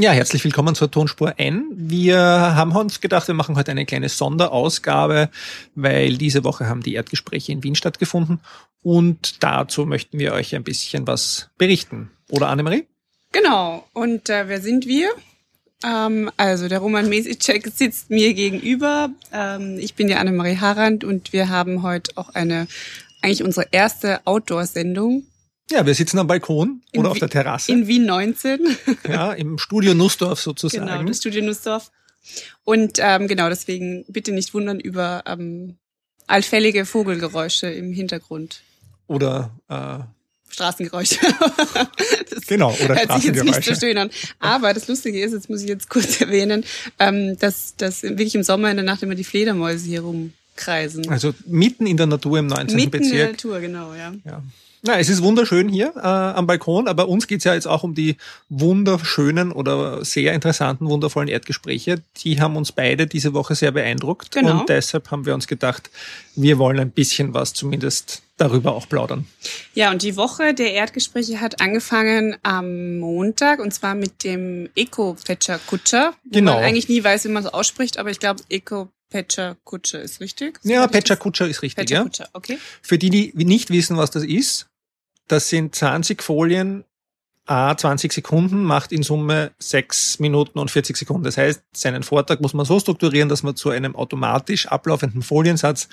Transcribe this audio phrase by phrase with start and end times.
[0.00, 1.72] Ja, herzlich willkommen zur Tonspur N.
[1.72, 5.28] Wir haben uns gedacht, wir machen heute eine kleine Sonderausgabe,
[5.74, 8.38] weil diese Woche haben die Erdgespräche in Wien stattgefunden
[8.84, 12.12] und dazu möchten wir euch ein bisschen was berichten.
[12.30, 12.86] Oder Annemarie?
[13.32, 13.88] Genau.
[13.92, 15.10] Und äh, wer sind wir?
[15.84, 19.10] Ähm, also der Roman Mesicek sitzt mir gegenüber.
[19.32, 22.68] Ähm, ich bin die Annemarie Harand und wir haben heute auch eine,
[23.20, 25.24] eigentlich unsere erste Outdoor-Sendung
[25.70, 27.72] ja, wir sitzen am Balkon in oder auf der Terrasse.
[27.72, 28.76] In Wien 19.
[29.08, 30.86] Ja, im Studio Nussdorf sozusagen.
[30.86, 31.90] Genau, das Studio Nussdorf.
[32.64, 35.76] Und ähm, genau, deswegen bitte nicht wundern über ähm,
[36.26, 38.62] allfällige Vogelgeräusche im Hintergrund.
[39.06, 40.00] Oder äh,
[40.50, 41.18] Straßengeräusche.
[42.46, 44.10] genau, oder hört sich jetzt nicht so schön an.
[44.38, 46.64] Aber das Lustige ist, jetzt muss ich jetzt kurz erwähnen,
[46.98, 51.08] ähm, dass, dass wirklich im Sommer in der Nacht immer die Fledermäuse hier rumkreisen.
[51.08, 52.76] Also mitten in der Natur im 19.
[52.76, 53.12] Mitten Bezirk.
[53.12, 54.14] in der Natur, genau, ja.
[54.24, 54.42] ja.
[54.82, 57.94] Na, es ist wunderschön hier äh, am Balkon, aber uns geht's ja jetzt auch um
[57.94, 58.16] die
[58.48, 62.02] wunderschönen oder sehr interessanten, wundervollen Erdgespräche.
[62.18, 64.60] Die haben uns beide diese Woche sehr beeindruckt Genau.
[64.60, 65.90] und deshalb haben wir uns gedacht,
[66.36, 69.26] wir wollen ein bisschen was zumindest darüber auch plaudern.
[69.74, 75.58] Ja, und die Woche der Erdgespräche hat angefangen am Montag und zwar mit dem Eco-Fetcher
[75.66, 76.14] Kutscher.
[76.24, 76.54] Wo Genau.
[76.54, 80.20] man eigentlich nie weiß, wie man es ausspricht, aber ich glaube, Eco Petscher Kutscher ist
[80.20, 80.60] richtig.
[80.64, 82.02] Ja, Petscher Kutscher ist richtig, Petscher ja.
[82.02, 82.58] Kutscher, okay.
[82.82, 84.66] Für die, die nicht wissen, was das ist,
[85.28, 86.84] das sind 20 Folien,
[87.46, 91.24] a 20 Sekunden, macht in Summe 6 Minuten und 40 Sekunden.
[91.24, 95.88] Das heißt, seinen Vortrag muss man so strukturieren, dass man zu einem automatisch ablaufenden Foliensatz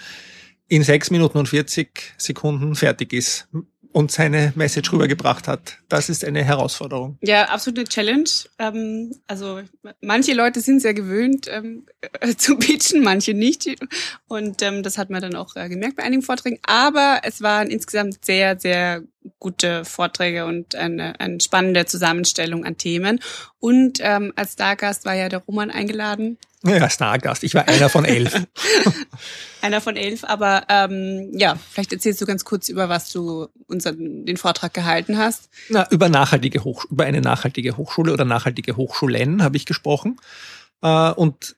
[0.67, 3.47] in 6 Minuten und 40 Sekunden fertig ist
[3.95, 5.77] und seine Message rübergebracht hat.
[5.87, 7.17] Das ist eine Herausforderung.
[7.21, 8.29] Ja, absolute Challenge.
[8.59, 9.61] Ähm, also
[10.01, 11.85] manche Leute sind sehr gewöhnt ähm,
[12.19, 13.73] äh, zu pitchen, manche nicht.
[14.27, 16.59] Und ähm, das hat man dann auch äh, gemerkt bei einigen Vorträgen.
[16.63, 19.03] Aber es waren insgesamt sehr, sehr
[19.39, 23.19] gute Vorträge und eine, eine spannende Zusammenstellung an Themen.
[23.59, 26.37] Und ähm, als Stargast war ja der Roman eingeladen.
[26.63, 27.43] Ja, Stargast.
[27.43, 28.33] Ich war einer von elf.
[29.61, 34.25] Einer von elf, aber ähm, ja, vielleicht erzählst du ganz kurz über was du unseren
[34.25, 35.49] den Vortrag gehalten hast.
[35.69, 40.17] Na, über nachhaltige Hoch, über eine nachhaltige Hochschule oder nachhaltige Hochschulen habe ich gesprochen.
[40.83, 41.55] Äh, und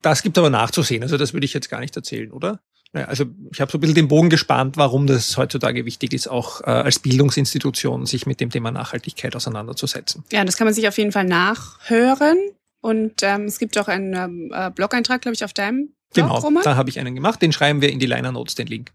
[0.00, 1.02] das gibt aber nachzusehen.
[1.02, 2.60] Also das würde ich jetzt gar nicht erzählen, oder?
[2.92, 6.28] Naja, also ich habe so ein bisschen den Bogen gespannt, warum das heutzutage wichtig ist,
[6.28, 10.24] auch äh, als Bildungsinstitution sich mit dem Thema Nachhaltigkeit auseinanderzusetzen.
[10.30, 12.38] Ja, das kann man sich auf jeden Fall nachhören.
[12.80, 16.38] Und ähm, es gibt auch einen ähm, äh, Blog-Eintrag, glaube ich, auf deinem Blog, Genau,
[16.38, 16.62] Roman.
[16.64, 17.40] da habe ich einen gemacht.
[17.40, 18.92] Den schreiben wir in die Liner Notes, den Link.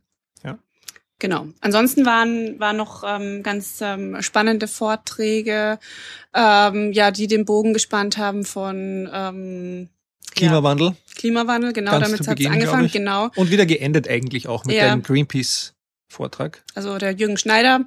[1.19, 1.47] Genau.
[1.61, 5.79] Ansonsten waren, waren noch ähm, ganz ähm, spannende Vorträge,
[6.33, 9.96] ähm, ja, die den Bogen gespannt haben von ähm, ja,
[10.37, 10.95] Klimawandel.
[11.15, 11.73] Klimawandel.
[11.73, 12.89] Genau, Ganz damit hat es angefangen.
[12.91, 13.29] Genau.
[13.35, 14.89] Und wieder geendet eigentlich auch mit Ja.
[14.91, 17.85] dem Greenpeace-Vortrag Also der Jürgen Schneider,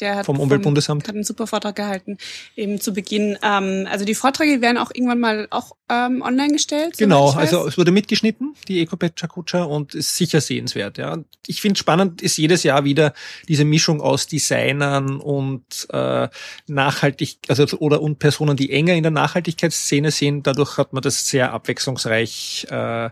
[0.00, 1.06] der hat vom Umweltbundesamt.
[1.06, 2.18] hat einen super Vortrag gehalten,
[2.56, 3.38] eben zu Beginn.
[3.42, 6.96] Ähm, also die Vorträge werden auch irgendwann mal auch ähm, online gestellt.
[6.98, 10.98] Genau, also es wurde mitgeschnitten, die Ecopet Chakucha, und ist sicher sehenswert.
[10.98, 11.12] Ja.
[11.12, 13.12] Und Ich finde spannend ist jedes Jahr wieder
[13.48, 16.28] diese Mischung aus Designern und äh,
[16.66, 20.46] nachhaltig, also oder und Personen, die enger in der Nachhaltigkeitsszene sind.
[20.46, 23.10] Dadurch hat man das sehr abwechslungsreich äh,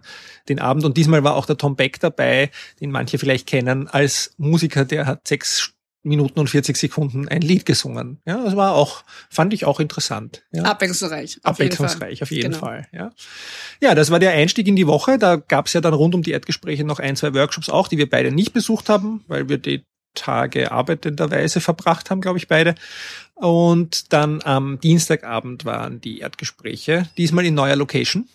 [0.49, 0.84] den Abend.
[0.84, 2.50] Und diesmal war auch der Tom Beck dabei,
[2.81, 7.64] den manche vielleicht kennen als Musiker, der hat sechs Minuten und 40 Sekunden ein Lied
[7.66, 8.18] gesungen.
[8.26, 10.42] Ja, das war auch, fand ich auch interessant.
[10.52, 10.64] Ja.
[10.64, 11.38] Abwechslungsreich.
[11.44, 11.86] auf jeden Fall.
[11.86, 12.58] Abwechslungsreich, auf jeden Genau.
[12.58, 12.88] Fall.
[12.92, 13.12] Ja.
[13.80, 15.18] ja, das war der Einstieg in die Woche.
[15.18, 17.98] Da gab es ja dann rund um die Erdgespräche noch ein, zwei Workshops auch, die
[17.98, 22.74] wir beide nicht besucht haben, weil wir die Tage arbeitenderweise verbracht haben, glaube ich, beide.
[23.34, 28.28] Und dann am Dienstagabend waren die Erdgespräche, diesmal in neuer Location.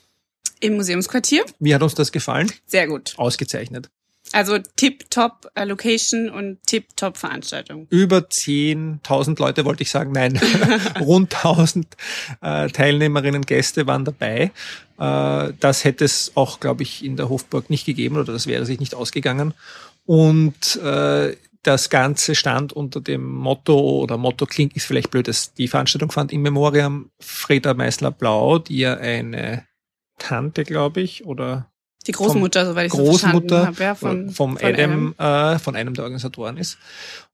[0.60, 1.46] Im Museumsquartier.
[1.60, 2.52] Wie hat uns das gefallen?
[2.66, 3.14] Sehr gut.
[3.18, 3.90] Ausgezeichnet.
[4.34, 7.88] Also tip-top äh, Location und tip-top Veranstaltung.
[7.90, 10.40] Über 10.000 Leute wollte ich sagen, nein,
[11.00, 11.86] rund 1.000
[12.42, 14.52] äh, Teilnehmerinnen, Gäste waren dabei.
[15.00, 18.66] Äh, das hätte es auch, glaube ich, in der Hofburg nicht gegeben oder das wäre
[18.66, 19.54] sich nicht ausgegangen.
[20.06, 25.54] Und äh, das Ganze stand unter dem Motto, oder Motto klingt, ist vielleicht blöd, dass
[25.54, 29.66] die Veranstaltung fand in Memoriam Freda Meissler-Blau, die ja eine
[30.18, 31.70] Tante, glaube ich, oder
[32.08, 35.76] Die Großmutter, soweit ich so Großmutter verstanden habe, ja, von, vom von Adam, Äh, von
[35.76, 36.78] einem der Organisatoren ist.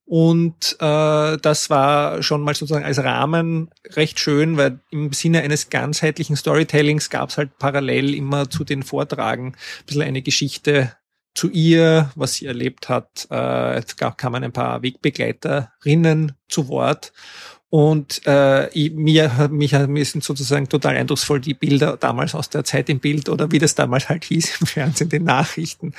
[0.05, 5.69] Und äh, das war schon mal sozusagen als Rahmen recht schön, weil im Sinne eines
[5.69, 10.93] ganzheitlichen Storytellings gab es halt parallel immer zu den Vortragen ein bisschen eine Geschichte
[11.35, 13.27] zu ihr, was sie erlebt hat.
[13.29, 17.13] Äh, gab, kamen ein paar Wegbegleiterinnen zu Wort.
[17.73, 19.71] Und äh, mir, mich,
[20.11, 23.73] sind sozusagen total eindrucksvoll die Bilder damals aus der Zeit im Bild oder wie das
[23.73, 25.93] damals halt hieß im Fernsehen, den Nachrichten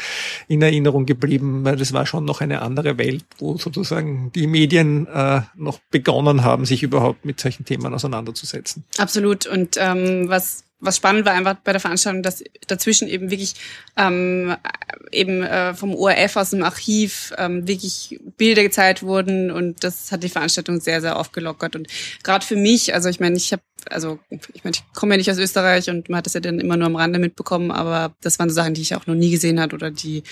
[0.46, 5.08] in Erinnerung geblieben, weil das war schon noch eine andere Welt, wo sozusagen die Medien
[5.08, 8.84] äh, noch begonnen haben, sich überhaupt mit solchen Themen auseinanderzusetzen.
[8.96, 9.48] Absolut.
[9.48, 13.54] Und ähm, was was spannend war einfach bei der Veranstaltung, dass dazwischen eben wirklich
[13.96, 14.56] ähm,
[15.10, 20.22] eben äh, vom ORF aus dem Archiv ähm, wirklich Bilder gezeigt wurden und das hat
[20.22, 21.76] die Veranstaltung sehr, sehr aufgelockert.
[21.76, 21.88] Und
[22.22, 25.30] gerade für mich, also ich meine, ich habe, also ich meine, ich komme ja nicht
[25.30, 28.38] aus Österreich und man hat das ja dann immer nur am Rande mitbekommen, aber das
[28.38, 30.22] waren so Sachen, die ich auch noch nie gesehen hat oder die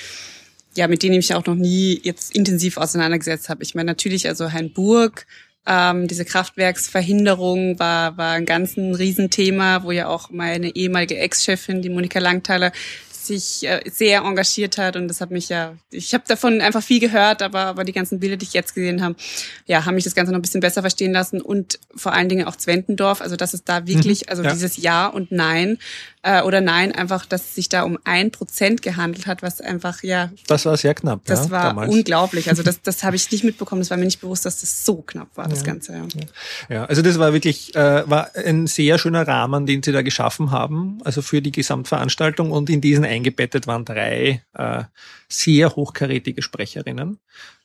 [0.74, 3.62] ja, mit denen ich mich auch noch nie jetzt intensiv auseinandergesetzt habe.
[3.62, 5.26] Ich meine, natürlich, also Hein Burg,
[5.66, 11.82] ähm, diese Kraftwerksverhinderung war, war ein ganz ein Riesenthema, wo ja auch meine ehemalige Ex-Chefin,
[11.82, 12.72] die Monika Langthaler,
[13.26, 17.00] sich äh, sehr engagiert hat und das hat mich ja, ich habe davon einfach viel
[17.00, 19.16] gehört, aber, aber die ganzen Bilder, die ich jetzt gesehen habe,
[19.66, 22.46] ja, haben mich das Ganze noch ein bisschen besser verstehen lassen und vor allen Dingen
[22.46, 24.52] auch Zwentendorf, also dass es da wirklich, mhm, also ja.
[24.52, 25.78] dieses Ja und Nein
[26.22, 30.02] äh, oder Nein, einfach, dass es sich da um ein Prozent gehandelt hat, was einfach,
[30.02, 30.30] ja.
[30.46, 31.22] Das war sehr knapp.
[31.24, 31.92] Das ja, war damals.
[31.92, 32.48] unglaublich.
[32.48, 35.02] Also das, das habe ich nicht mitbekommen, das war mir nicht bewusst, dass das so
[35.02, 35.66] knapp war, das ja.
[35.66, 35.92] Ganze.
[35.92, 36.04] Ja.
[36.68, 40.52] ja, also das war wirklich, äh, war ein sehr schöner Rahmen, den sie da geschaffen
[40.52, 44.82] haben, also für die Gesamtveranstaltung und in diesen eingebettet waren drei äh,
[45.28, 47.18] sehr hochkarätige Sprecherinnen.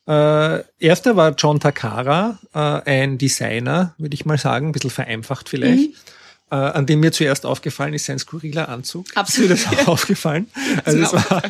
[0.08, 5.50] Äh, erster war John Takara, äh, ein Designer, würde ich mal sagen, ein bisschen vereinfacht
[5.50, 5.90] vielleicht.
[5.90, 5.96] Mhm.
[6.50, 9.06] Äh, an dem mir zuerst aufgefallen ist sein skurriler Anzug.
[9.16, 9.52] Absolut.
[9.52, 10.48] Ist mir das auch aufgefallen?
[10.86, 11.44] Also es war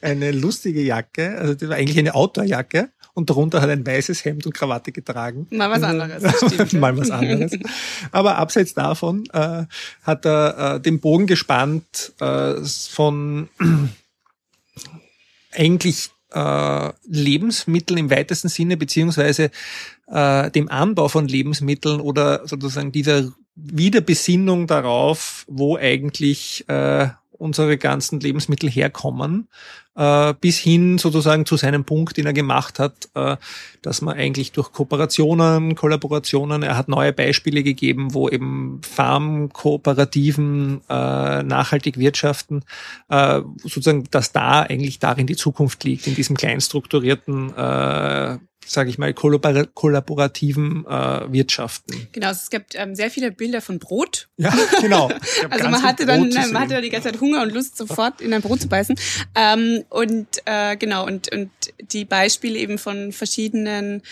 [0.00, 4.24] eine lustige Jacke, also das war eigentlich eine Outdoor-Jacke und darunter hat er ein weißes
[4.24, 5.46] Hemd und Krawatte getragen.
[5.50, 6.22] Mal was anderes.
[6.36, 7.52] Stimmt, Mal was anderes.
[8.10, 9.64] Aber abseits davon äh,
[10.02, 13.48] hat er äh, den Bogen gespannt äh, von
[15.52, 19.50] eigentlich äh, Lebensmitteln im weitesten Sinne, beziehungsweise
[20.06, 27.08] äh, dem Anbau von Lebensmitteln oder sozusagen dieser Wiederbesinnung darauf, wo eigentlich äh,
[27.42, 29.48] unsere ganzen Lebensmittel herkommen,
[29.96, 33.36] äh, bis hin sozusagen zu seinem Punkt, den er gemacht hat, äh,
[33.82, 41.42] dass man eigentlich durch Kooperationen, Kollaborationen, er hat neue Beispiele gegeben, wo eben Farmkooperativen äh,
[41.42, 42.64] nachhaltig wirtschaften,
[43.08, 47.52] sozusagen, dass da eigentlich darin die Zukunft liegt, in diesem kleinstrukturierten
[48.66, 52.08] sage ich mal, kollabor kollaborativen äh, Wirtschaften.
[52.12, 54.28] Genau, es gibt ähm, sehr viele Bilder von Brot.
[54.36, 55.10] Ja, genau.
[55.50, 58.32] also man hatte dann, man hatte dann die ganze Zeit Hunger und Lust, sofort in
[58.32, 58.96] ein Brot zu beißen.
[59.34, 61.50] Ähm, und äh, genau, und, und
[61.92, 64.02] die Beispiele eben von verschiedenen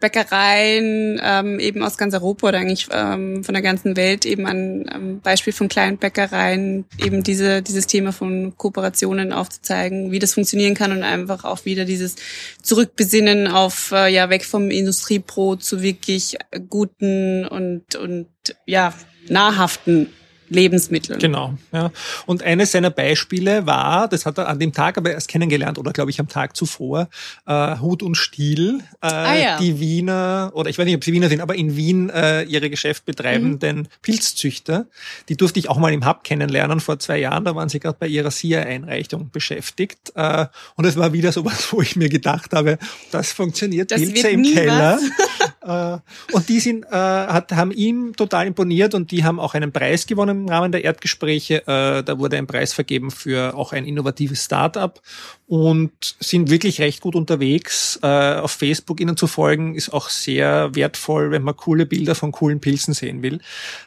[0.00, 4.90] Bäckereien ähm, eben aus ganz Europa oder eigentlich ähm, von der ganzen Welt eben an
[4.92, 10.74] ähm, Beispiel von kleinen Bäckereien eben diese dieses Thema von Kooperationen aufzuzeigen, wie das funktionieren
[10.74, 12.16] kann und einfach auch wieder dieses
[12.62, 18.28] Zurückbesinnen auf äh, ja weg vom Industriebrot zu wirklich guten und und
[18.66, 18.94] ja
[19.28, 20.08] nahrhaften
[20.48, 21.18] Lebensmitteln.
[21.18, 21.90] Genau, ja.
[22.26, 25.92] Und eines seiner Beispiele war, das hat er an dem Tag aber erst kennengelernt oder
[25.92, 27.08] glaube ich am Tag zuvor,
[27.46, 29.58] äh, Hut und Stiel, äh, ah, ja.
[29.58, 32.70] die Wiener, oder ich weiß nicht, ob sie Wiener sind, aber in Wien äh, ihre
[32.70, 33.86] Geschäft betreibenden mhm.
[34.02, 34.86] Pilzzüchter.
[35.28, 37.96] Die durfte ich auch mal im Hub kennenlernen vor zwei Jahren, da waren sie gerade
[37.98, 40.12] bei ihrer SIA-Einreichung beschäftigt.
[40.14, 40.46] Äh,
[40.76, 42.78] und es war wieder sowas, wo ich mir gedacht habe,
[43.10, 44.98] das funktioniert, das Pilze im Keller.
[45.68, 45.98] äh,
[46.32, 50.06] und die sind, äh, hat, haben ihm total imponiert und die haben auch einen Preis
[50.06, 51.66] gewonnen im Rahmen der Erdgespräche.
[51.66, 55.00] Äh, da wurde ein Preis vergeben für auch ein innovatives Startup
[55.46, 57.98] und sind wirklich recht gut unterwegs.
[58.02, 62.32] Äh, auf Facebook ihnen zu folgen ist auch sehr wertvoll, wenn man coole Bilder von
[62.32, 63.40] coolen Pilzen sehen will.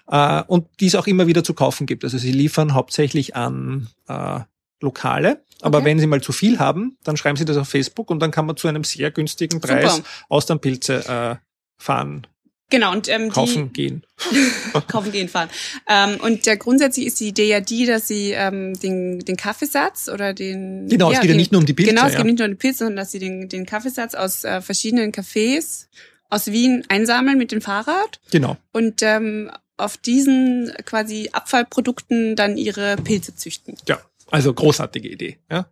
[0.08, 2.04] Äh, und die es auch immer wieder zu kaufen gibt.
[2.04, 4.42] Also sie liefern hauptsächlich an äh,
[4.82, 5.44] Lokale.
[5.62, 5.86] Aber okay.
[5.86, 8.48] wenn Sie mal zu viel haben, dann schreiben Sie das auf Facebook und dann kann
[8.48, 10.02] man zu einem sehr günstigen Preis.
[10.28, 11.51] Austernpilze äh,
[11.82, 12.28] fahren
[12.72, 14.04] Genau, und ähm, kaufen die, gehen.
[14.88, 15.50] kaufen gehen fahren.
[15.88, 20.08] Ähm, und äh, grundsätzlich ist die Idee ja die, dass sie ähm, den, den Kaffeesatz
[20.08, 21.92] oder den Genau, ja, es geht den, ja nicht nur um die Pilze.
[21.92, 22.20] Genau, es ja.
[22.20, 25.12] geht nicht nur um die Pilze, sondern dass sie den, den Kaffeesatz aus äh, verschiedenen
[25.12, 25.88] Cafés
[26.30, 28.22] aus Wien einsammeln mit dem Fahrrad.
[28.32, 28.56] Genau.
[28.72, 33.76] Und ähm, auf diesen quasi Abfallprodukten dann ihre Pilze züchten.
[33.86, 34.00] Ja.
[34.32, 35.40] Also großartige Idee.
[35.52, 35.68] Ja.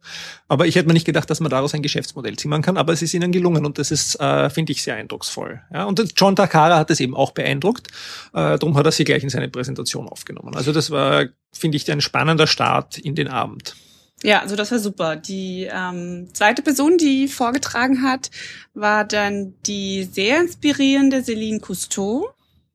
[0.49, 3.01] Aber ich hätte mir nicht gedacht, dass man daraus ein Geschäftsmodell ziehen kann, aber es
[3.01, 5.61] ist ihnen gelungen und das ist, äh, finde ich, sehr eindrucksvoll.
[5.73, 5.85] Ja.
[5.85, 7.87] Und John Takara hat es eben auch beeindruckt.
[8.33, 10.55] Äh, darum hat er sie gleich in seine Präsentation aufgenommen.
[10.55, 13.75] Also das war, finde ich, ein spannender Start in den Abend.
[14.21, 15.15] Ja, also das war super.
[15.15, 18.29] Die ähm, zweite Person, die vorgetragen hat,
[18.73, 22.27] war dann die sehr inspirierende Céline Cousteau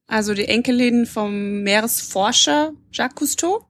[0.06, 3.66] also die Enkelin vom Meeresforscher Jacques Cousteau.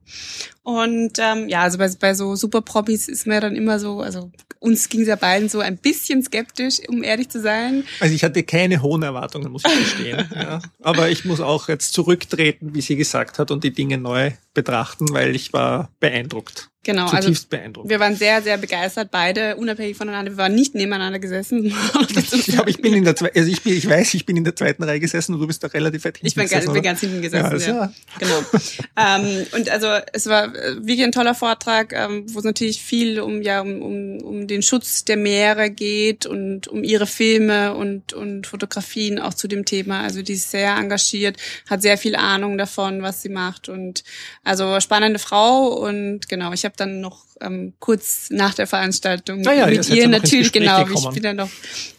[0.65, 4.89] Und ähm, ja, also bei, bei so Superprobis ist mir dann immer so, also uns
[4.89, 7.83] ging es ja beiden so ein bisschen skeptisch, um ehrlich zu sein.
[7.99, 10.27] Also ich hatte keine hohen Erwartungen, muss ich gestehen.
[10.35, 10.59] ja.
[10.81, 15.05] Aber ich muss auch jetzt zurücktreten, wie sie gesagt hat, und die Dinge neu betrachten,
[15.11, 16.71] weil ich war beeindruckt.
[16.85, 17.89] Genau, also Zutiefst also beeindruckt.
[17.89, 20.31] wir waren sehr, sehr begeistert, beide, unabhängig voneinander.
[20.31, 21.65] Wir waren nicht nebeneinander gesessen.
[22.31, 24.43] ich glaube, ich bin in der zweiten, also ich, bin, ich weiß, ich bin in
[24.43, 26.73] der zweiten Reihe gesessen und du bist da relativ weit hinten Ich bin, gesessen, ganz,
[26.73, 27.51] bin ganz hinten gesessen, ja.
[27.51, 27.93] Also, ja.
[28.19, 28.43] Genau.
[28.97, 33.41] ähm, und also es war wirklich ein toller Vortrag, ähm, wo es natürlich viel um
[33.41, 38.47] ja um, um, um den Schutz der Meere geht und um ihre Filme und, und
[38.47, 40.01] Fotografien auch zu dem Thema.
[40.01, 41.37] Also die ist sehr engagiert,
[41.69, 44.03] hat sehr viel Ahnung davon, was sie macht und
[44.43, 49.53] also spannende Frau und genau, ich habe dann noch ähm, kurz nach der Veranstaltung ah
[49.53, 51.49] ja, mit ihr natürlich genau, ich bin dann noch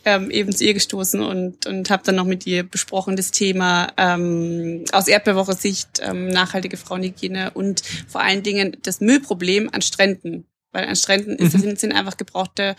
[0.04, 3.88] ähm, eben zu ihr gestoßen und und habe dann noch mit ihr besprochen das Thema
[3.96, 8.45] ähm, aus Erdbeerwoche Sicht ähm, nachhaltige Frauenhygiene und vor allen Dingen
[8.82, 11.48] das Müllproblem an Stränden, weil an Stränden mhm.
[11.48, 12.76] sind, sind einfach gebrauchte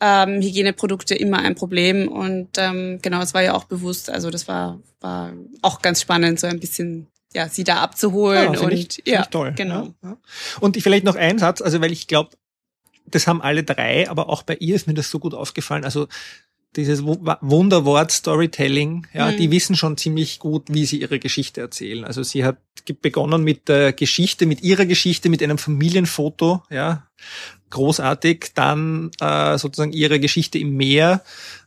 [0.00, 4.48] ähm, Hygieneprodukte immer ein Problem und ähm, genau, es war ja auch bewusst, also das
[4.48, 8.54] war war auch ganz spannend, so ein bisschen ja, sie da abzuholen.
[8.54, 9.52] Ja, und ich, ja, toll.
[9.56, 9.94] Genau.
[10.02, 10.16] Ja, ja.
[10.60, 12.30] Und vielleicht noch ein Satz, also weil ich glaube,
[13.06, 15.84] das haben alle drei, aber auch bei ihr ist mir das so gut aufgefallen.
[15.84, 16.08] Also
[16.76, 19.36] dieses Wunderwort Storytelling, ja, mhm.
[19.36, 22.04] die wissen schon ziemlich gut, wie sie ihre Geschichte erzählen.
[22.04, 22.58] Also sie hat
[23.00, 27.06] begonnen mit der Geschichte, mit ihrer Geschichte, mit einem Familienfoto, ja,
[27.70, 28.52] großartig.
[28.54, 31.22] Dann äh, sozusagen ihre Geschichte im Meer,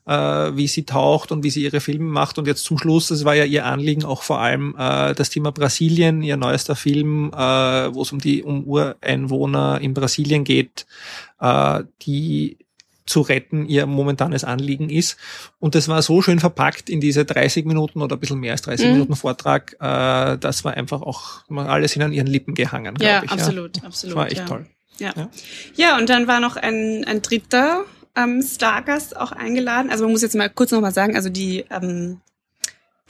[0.06, 2.38] äh, wie sie taucht und wie sie ihre Filme macht.
[2.38, 5.52] Und jetzt zum Schluss, das war ja ihr Anliegen auch vor allem äh, das Thema
[5.52, 7.38] Brasilien, ihr neuester Film, äh,
[7.94, 10.86] wo es um die um Ureinwohner in Brasilien geht,
[11.40, 12.58] äh, die
[13.06, 15.18] zu retten ihr momentanes Anliegen ist.
[15.60, 18.64] Und das war so schön verpackt in diese 30 Minuten oder ein bisschen mehr als
[18.64, 18.94] 30 mhm.
[18.94, 19.74] Minuten Vortrag.
[19.80, 22.96] Äh, das war einfach auch alles hin an ihren Lippen gehangen.
[23.00, 23.84] Ja, ich, absolut, ja.
[23.84, 24.16] absolut.
[24.16, 24.46] Das war echt ja.
[24.46, 24.66] toll.
[24.98, 25.14] Ja.
[25.16, 25.30] ja.
[25.76, 27.86] Ja, und dann war noch ein, ein dritter
[28.16, 29.92] ähm, Stargast auch eingeladen.
[29.92, 32.22] Also man muss jetzt mal kurz nochmal sagen, also die, ähm,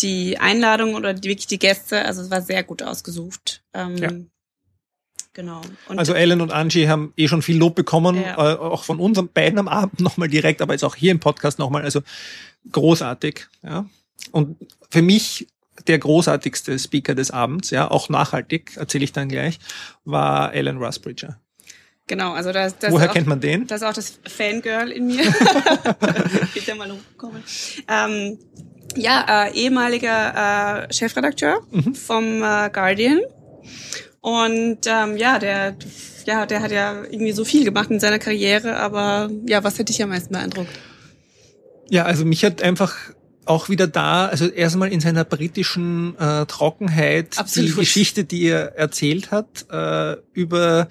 [0.01, 3.63] die Einladung oder die, wirklich die Gäste, also es war sehr gut ausgesucht.
[3.73, 4.29] Ähm.
[5.35, 5.59] Genau.
[5.89, 8.53] Und also Ellen und Angie haben eh schon viel Lob bekommen, ja.
[8.53, 11.59] äh, auch von uns beiden am Abend nochmal direkt, aber jetzt auch hier im Podcast
[11.59, 11.83] nochmal.
[11.83, 12.01] Also
[12.71, 13.47] großartig.
[13.61, 13.85] Ja.
[14.31, 14.57] Und
[14.89, 15.47] für mich
[15.87, 19.59] der großartigste Speaker des Abends, ja, auch nachhaltig, erzähle ich dann gleich,
[20.05, 21.37] war Ellen Rusbridger.
[22.07, 23.67] Genau, also das, das Woher auch, kennt man den?
[23.67, 25.23] Das ist auch das Fangirl in mir.
[26.65, 27.43] Ja mal hochgekommen.
[27.87, 28.39] Ähm,
[28.95, 31.93] ja, äh, ehemaliger äh, Chefredakteur mhm.
[31.93, 33.19] vom äh, Guardian
[34.25, 35.75] und ähm, ja, der,
[36.25, 39.93] ja, der hat ja irgendwie so viel gemacht in seiner Karriere, aber ja, was hätte
[39.93, 40.71] dich am meisten beeindruckt?
[41.91, 42.95] Ja, also mich hat einfach
[43.45, 47.69] auch wieder da, also erstmal in seiner britischen äh, Trockenheit Absolut.
[47.69, 50.87] die Geschichte, die er erzählt hat, äh, über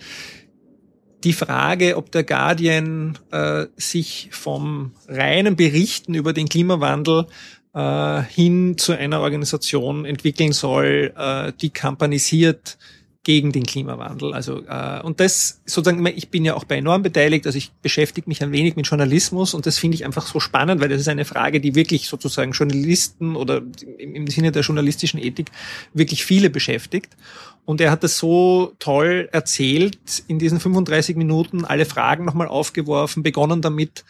[1.24, 7.26] die Frage, ob der Guardian äh, sich vom reinen Berichten über den Klimawandel
[7.74, 12.78] äh, hin zu einer Organisation entwickeln soll, äh, die kampanisiert
[13.24, 14.34] gegen den Klimawandel.
[14.34, 18.28] Also äh, und das sozusagen, ich bin ja auch bei enorm beteiligt, also ich beschäftige
[18.28, 21.08] mich ein wenig mit Journalismus und das finde ich einfach so spannend, weil das ist
[21.08, 23.62] eine Frage, die wirklich sozusagen Journalisten oder
[23.98, 25.50] im, Sinne der journalistischen Ethik
[25.94, 27.16] wirklich viele beschäftigt.
[27.64, 33.22] Und er hat das so toll erzählt in diesen 35 Minuten, alle Fragen nochmal aufgeworfen,
[33.22, 34.04] begonnen damit,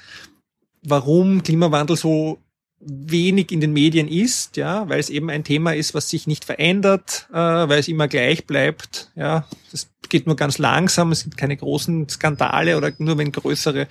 [0.82, 2.38] warum Klimawandel so
[2.86, 6.44] wenig in den Medien ist, ja, weil es eben ein Thema ist, was sich nicht
[6.44, 9.46] verändert, äh, weil es immer gleich bleibt, ja.
[9.70, 13.82] Das geht nur ganz langsam, es gibt keine großen Skandale oder nur wenn größere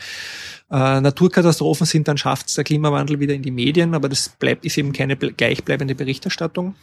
[0.72, 4.64] äh, Naturkatastrophen sind, dann schafft es der Klimawandel wieder in die Medien, aber das bleibt,
[4.64, 6.76] ist eben keine gleichbleibende Berichterstattung.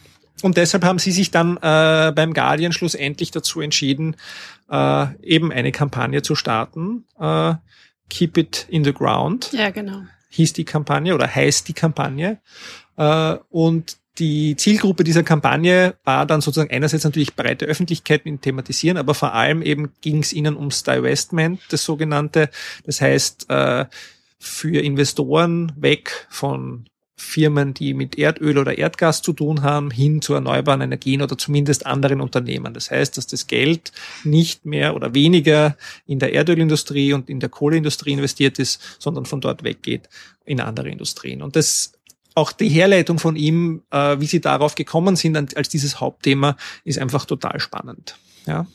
[0.43, 4.15] Und deshalb haben sie sich dann äh, beim Guardian schlussendlich dazu entschieden,
[4.69, 7.05] äh, eben eine Kampagne zu starten.
[7.19, 7.55] Äh,
[8.09, 9.51] Keep it in the ground.
[9.53, 12.39] Ja, genau hieß die Kampagne oder heißt die Kampagne.
[12.97, 18.97] Äh, und die Zielgruppe dieser Kampagne war dann sozusagen einerseits natürlich breite Öffentlichkeit mit thematisieren,
[18.97, 22.49] aber vor allem eben ging es ihnen ums Divestment, das sogenannte.
[22.85, 23.85] Das heißt, äh,
[24.37, 26.85] für Investoren weg von
[27.21, 31.85] Firmen, die mit Erdöl oder Erdgas zu tun haben, hin zu erneuerbaren Energien oder zumindest
[31.85, 32.73] anderen Unternehmen.
[32.73, 33.91] Das heißt, dass das Geld
[34.23, 39.41] nicht mehr oder weniger in der Erdölindustrie und in der Kohleindustrie investiert ist, sondern von
[39.41, 40.09] dort weggeht
[40.45, 41.41] in andere Industrien.
[41.41, 41.93] Und das
[42.33, 46.99] auch die Herleitung von ihm, äh, wie sie darauf gekommen sind als dieses Hauptthema, ist
[46.99, 48.15] einfach total spannend.
[48.45, 48.65] Ja.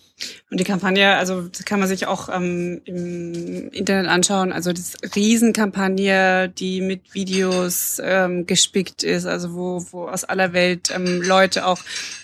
[0.51, 4.51] Und die Kampagne, also kann man sich auch ähm, im Internet anschauen.
[4.51, 10.91] Also das Riesenkampagne, die mit Videos ähm, gespickt ist, also wo, wo aus aller Welt
[10.95, 11.81] ähm, Leute auch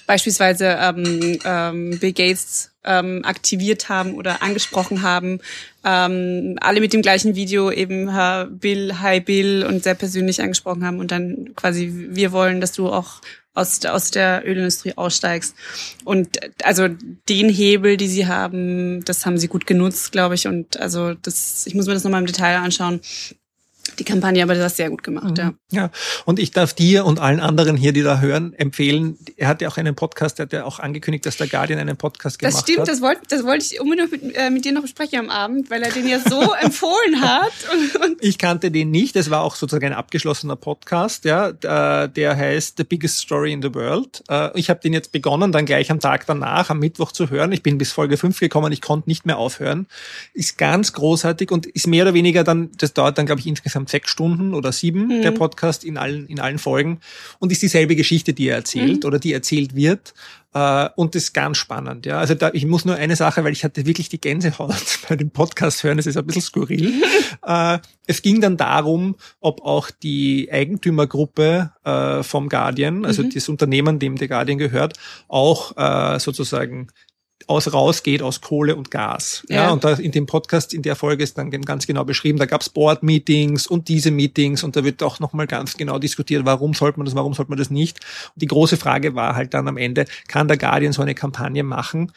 [0.07, 5.41] beispielsweise ähm, ähm, Bill Gates ähm, aktiviert haben oder angesprochen haben.
[5.85, 10.85] Ähm, alle mit dem gleichen Video eben Herr Bill, Hi Bill und sehr persönlich angesprochen
[10.85, 13.21] haben und dann quasi, wir wollen, dass du auch
[13.55, 15.55] aus, aus der Ölindustrie aussteigst.
[16.05, 16.89] Und also
[17.29, 20.47] den Hebel, die sie haben, das haben sie gut genutzt, glaube ich.
[20.47, 23.01] Und also das, ich muss mir das nochmal im Detail anschauen
[23.99, 25.51] die Kampagne, aber das hast sehr gut gemacht, ja.
[25.51, 25.59] Mhm.
[25.71, 25.91] Ja,
[26.27, 29.69] und ich darf dir und allen anderen hier, die da hören, empfehlen, er hat ja
[29.69, 32.61] auch einen Podcast, er hat ja auch angekündigt, dass der Guardian einen Podcast gemacht hat.
[32.61, 32.89] Das stimmt, hat.
[32.89, 35.83] das wollte das wollte ich unbedingt mit, äh, mit dir noch besprechen am Abend, weil
[35.83, 37.53] er den ja so empfohlen hat.
[37.73, 42.37] Und, und ich kannte den nicht, das war auch sozusagen ein abgeschlossener Podcast, ja, der
[42.37, 44.23] heißt The Biggest Story in the World.
[44.29, 47.53] Äh, ich habe den jetzt begonnen, dann gleich am Tag danach, am Mittwoch zu hören.
[47.53, 49.87] Ich bin bis Folge 5 gekommen, ich konnte nicht mehr aufhören.
[50.35, 53.82] Ist ganz großartig und ist mehr oder weniger dann, das dauert dann, glaube ich, insgesamt
[53.83, 55.23] insgesamt sechs Stunden oder sieben, mhm.
[55.23, 57.01] der Podcast in allen, in allen Folgen
[57.39, 59.09] und ist dieselbe Geschichte, die er erzählt mhm.
[59.09, 60.15] oder die erzählt wird.
[60.55, 62.19] Uh, und das ist ganz spannend, ja.
[62.19, 65.31] Also da, ich muss nur eine Sache, weil ich hatte wirklich die Gänsehaut bei dem
[65.31, 67.03] Podcast hören, es ist ein bisschen skurril.
[67.43, 73.31] uh, es ging dann darum, ob auch die Eigentümergruppe uh, vom Guardian, also mhm.
[73.31, 75.73] das Unternehmen, dem der Guardian gehört, auch
[76.19, 76.89] sozusagen
[77.49, 79.45] aus rausgeht aus Kohle und Gas.
[79.49, 79.65] Ja.
[79.65, 82.47] ja, und da in dem Podcast, in der Folge ist dann ganz genau beschrieben, da
[82.47, 86.75] gab es Board-Meetings und diese Meetings und da wird auch nochmal ganz genau diskutiert, warum
[86.75, 88.01] sollte man das, warum sollte man das nicht.
[88.35, 91.63] Und die große Frage war halt dann am Ende, kann der Guardian so eine Kampagne
[91.63, 92.13] machen,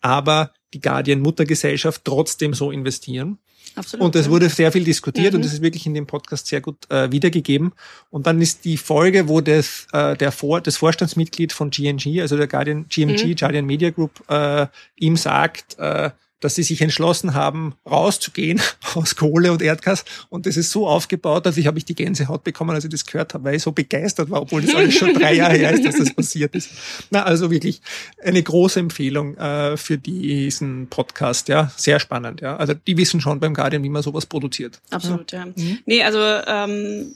[0.00, 3.38] aber die Guardian-Muttergesellschaft trotzdem so investieren?
[3.74, 4.04] Absolut.
[4.04, 5.36] Und es wurde sehr viel diskutiert mhm.
[5.36, 7.72] und das ist wirklich in dem Podcast sehr gut äh, wiedergegeben.
[8.10, 12.36] Und dann ist die Folge, wo das, äh, der Vor das Vorstandsmitglied von GNG, also
[12.36, 13.36] der Guardian, GMG, mhm.
[13.36, 16.10] Guardian Media Group, äh, ihm sagt, äh,
[16.44, 18.60] dass sie sich entschlossen haben, rauszugehen
[18.94, 20.04] aus Kohle und Erdgas.
[20.28, 23.06] Und das ist so aufgebaut, dass ich habe ich die Gänsehaut bekommen, als ich das
[23.06, 25.84] gehört habe, weil ich so begeistert war, obwohl das alles schon drei Jahre her ist,
[25.84, 26.70] dass das passiert ist.
[27.10, 27.80] Na, also wirklich
[28.22, 32.56] eine große Empfehlung äh, für diesen Podcast, ja, sehr spannend, ja.
[32.56, 34.80] Also die wissen schon beim Guardian, wie man sowas produziert.
[34.90, 35.40] Absolut, ja.
[35.40, 35.46] ja.
[35.46, 35.78] Mhm.
[35.86, 37.14] Nee, also ähm,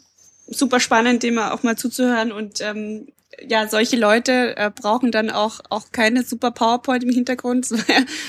[0.48, 3.08] super spannend, dem auch mal zuzuhören und ähm,
[3.46, 7.66] ja, solche Leute äh, brauchen dann auch, auch keine super PowerPoint im Hintergrund.
[7.76, 7.76] So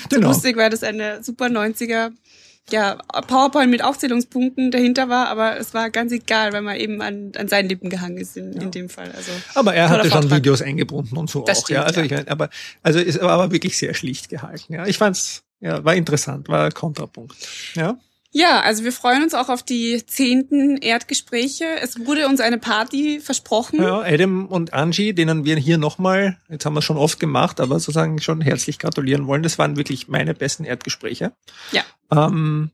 [0.08, 0.28] genau.
[0.28, 2.12] lustig, weil das eine super 90er
[2.70, 2.96] ja,
[3.26, 7.48] PowerPoint mit Aufzählungspunkten dahinter war, aber es war ganz egal, weil man eben an, an
[7.48, 8.62] seinen Lippen gehangen ist in, ja.
[8.62, 9.10] in dem Fall.
[9.16, 11.64] Also, aber er hatte schon Videos eingebunden und so das auch.
[11.64, 12.06] Stimmt, ja, also ja.
[12.06, 12.50] ich meine, aber
[12.82, 14.74] also es war aber wirklich sehr schlicht gehalten.
[14.74, 17.36] Ja, ich fand's ja war interessant, war Kontrapunkt.
[17.74, 17.98] Ja.
[18.30, 21.64] Ja, also wir freuen uns auch auf die zehnten Erdgespräche.
[21.80, 23.82] Es wurde uns eine Party versprochen.
[23.82, 27.58] Ja, Adam und Angie, denen wir hier nochmal, jetzt haben wir es schon oft gemacht,
[27.58, 29.42] aber sozusagen schon herzlich gratulieren wollen.
[29.42, 31.32] Das waren wirklich meine besten Erdgespräche.
[31.72, 31.84] Ja.
[32.12, 32.70] Ähm,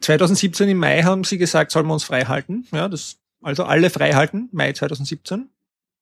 [0.00, 2.66] 2017 im Mai haben sie gesagt, sollen wir uns frei halten.
[2.72, 5.50] Ja, das, also alle frei halten, Mai 2017.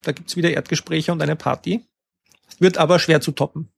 [0.03, 1.85] Da gibt's wieder Erdgespräche und eine Party.
[2.61, 3.69] Wird aber schwer zu toppen.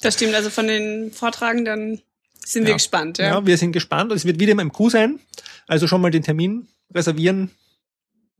[0.00, 2.02] Das stimmt, also von den Vortragenden
[2.44, 2.68] sind ja.
[2.68, 3.26] wir gespannt, ja.
[3.26, 4.12] Ja, wir sind gespannt.
[4.12, 5.20] Es wird wieder im MQ sein.
[5.66, 7.50] Also schon mal den Termin reservieren.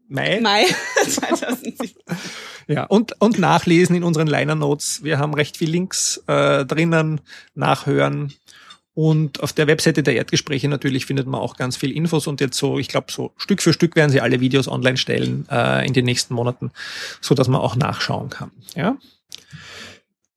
[0.09, 0.41] Mai.
[0.41, 0.67] Mai
[1.09, 1.91] 2017.
[2.67, 5.03] ja, und, und nachlesen in unseren Liner Notes.
[5.03, 7.21] Wir haben recht viel Links äh, drinnen,
[7.55, 8.35] nachhören.
[8.95, 12.59] Und auf der Webseite der Erdgespräche natürlich findet man auch ganz viel Infos und jetzt
[12.59, 15.95] so, ich glaube, so Stück für Stück werden sie alle Videos online stellen äh, in
[15.95, 16.73] den nächsten Monaten,
[17.23, 18.51] so dass man auch nachschauen kann.
[18.75, 18.99] Ja,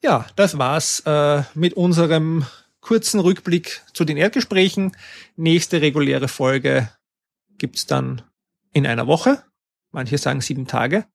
[0.02, 2.46] ja das war's äh, mit unserem
[2.86, 4.96] kurzen Rückblick zu den Erdgesprächen.
[5.36, 6.88] Nächste reguläre Folge
[7.58, 8.22] gibt's dann
[8.74, 9.44] in einer Woche.
[9.92, 11.06] Manche sagen sieben Tage.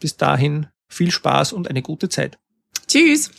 [0.00, 2.38] Bis dahin viel Spaß und eine gute Zeit.
[2.88, 3.30] Tschüss.